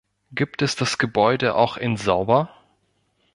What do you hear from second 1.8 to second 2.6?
sauber?